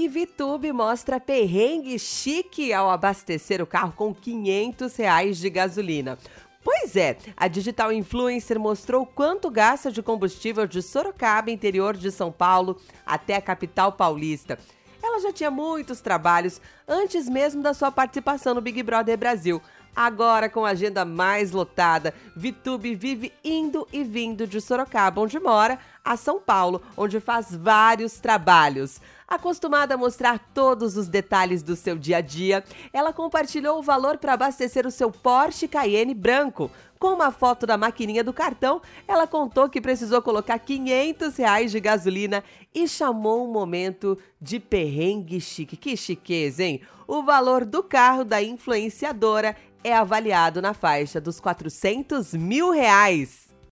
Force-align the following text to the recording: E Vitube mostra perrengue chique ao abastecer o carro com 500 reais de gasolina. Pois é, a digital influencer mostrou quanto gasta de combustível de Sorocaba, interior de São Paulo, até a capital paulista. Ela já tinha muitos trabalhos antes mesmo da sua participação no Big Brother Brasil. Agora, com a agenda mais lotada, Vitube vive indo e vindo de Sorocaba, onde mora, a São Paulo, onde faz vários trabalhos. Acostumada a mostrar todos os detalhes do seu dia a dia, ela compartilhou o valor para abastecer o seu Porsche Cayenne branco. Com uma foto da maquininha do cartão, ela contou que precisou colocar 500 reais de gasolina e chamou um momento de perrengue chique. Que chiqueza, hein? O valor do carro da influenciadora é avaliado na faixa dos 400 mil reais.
E 0.00 0.06
Vitube 0.06 0.72
mostra 0.72 1.18
perrengue 1.18 1.98
chique 1.98 2.72
ao 2.72 2.88
abastecer 2.88 3.60
o 3.60 3.66
carro 3.66 3.92
com 3.96 4.14
500 4.14 4.94
reais 4.94 5.38
de 5.38 5.50
gasolina. 5.50 6.16
Pois 6.62 6.94
é, 6.94 7.18
a 7.36 7.48
digital 7.48 7.90
influencer 7.90 8.60
mostrou 8.60 9.04
quanto 9.04 9.50
gasta 9.50 9.90
de 9.90 10.00
combustível 10.00 10.68
de 10.68 10.82
Sorocaba, 10.82 11.50
interior 11.50 11.96
de 11.96 12.12
São 12.12 12.30
Paulo, 12.30 12.80
até 13.04 13.34
a 13.34 13.42
capital 13.42 13.90
paulista. 13.90 14.56
Ela 15.02 15.18
já 15.18 15.32
tinha 15.32 15.50
muitos 15.50 16.00
trabalhos 16.00 16.60
antes 16.86 17.28
mesmo 17.28 17.60
da 17.60 17.74
sua 17.74 17.90
participação 17.90 18.54
no 18.54 18.60
Big 18.60 18.80
Brother 18.84 19.18
Brasil. 19.18 19.60
Agora, 19.96 20.48
com 20.48 20.64
a 20.64 20.70
agenda 20.70 21.04
mais 21.04 21.50
lotada, 21.50 22.14
Vitube 22.36 22.94
vive 22.94 23.32
indo 23.42 23.84
e 23.92 24.04
vindo 24.04 24.46
de 24.46 24.60
Sorocaba, 24.60 25.20
onde 25.20 25.40
mora, 25.40 25.76
a 26.08 26.16
São 26.16 26.40
Paulo, 26.40 26.80
onde 26.96 27.20
faz 27.20 27.54
vários 27.54 28.14
trabalhos. 28.14 28.98
Acostumada 29.28 29.92
a 29.92 29.98
mostrar 29.98 30.38
todos 30.54 30.96
os 30.96 31.06
detalhes 31.06 31.62
do 31.62 31.76
seu 31.76 31.98
dia 31.98 32.16
a 32.16 32.20
dia, 32.22 32.64
ela 32.94 33.12
compartilhou 33.12 33.78
o 33.78 33.82
valor 33.82 34.16
para 34.16 34.32
abastecer 34.32 34.86
o 34.86 34.90
seu 34.90 35.10
Porsche 35.10 35.68
Cayenne 35.68 36.14
branco. 36.14 36.70
Com 36.98 37.08
uma 37.08 37.30
foto 37.30 37.66
da 37.66 37.76
maquininha 37.76 38.24
do 38.24 38.32
cartão, 38.32 38.80
ela 39.06 39.26
contou 39.26 39.68
que 39.68 39.82
precisou 39.82 40.22
colocar 40.22 40.58
500 40.58 41.36
reais 41.36 41.70
de 41.70 41.78
gasolina 41.78 42.42
e 42.74 42.88
chamou 42.88 43.46
um 43.46 43.52
momento 43.52 44.16
de 44.40 44.58
perrengue 44.58 45.42
chique. 45.42 45.76
Que 45.76 45.94
chiqueza, 45.94 46.64
hein? 46.64 46.80
O 47.06 47.22
valor 47.22 47.66
do 47.66 47.82
carro 47.82 48.24
da 48.24 48.42
influenciadora 48.42 49.54
é 49.84 49.94
avaliado 49.94 50.62
na 50.62 50.72
faixa 50.72 51.20
dos 51.20 51.38
400 51.38 52.32
mil 52.32 52.70
reais. 52.70 53.47